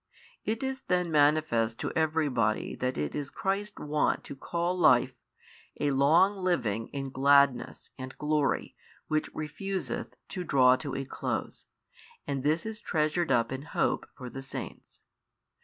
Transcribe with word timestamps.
it 0.45 0.63
is 0.63 0.81
then 0.87 1.11
manifest 1.11 1.77
to 1.79 1.91
every 1.91 2.27
body 2.27 2.73
that 2.75 2.97
it 2.97 3.13
is 3.13 3.29
Christ's 3.29 3.79
wont 3.81 4.23
to 4.23 4.35
call 4.35 4.75
life, 4.75 5.13
a 5.79 5.91
long 5.91 6.35
living 6.35 6.87
in 6.87 7.11
gladness 7.11 7.91
and 7.99 8.17
glory 8.17 8.75
which 9.09 9.29
refuseth 9.35 10.17
to 10.29 10.43
draw 10.43 10.75
to 10.77 10.95
a 10.95 11.05
close, 11.05 11.67
and 12.25 12.41
this 12.41 12.65
is 12.65 12.81
treasured 12.81 13.31
up 13.31 13.51
in 13.51 13.61
hope 13.61 14.09
for 14.15 14.27
the 14.27 14.41
saints. 14.41 15.01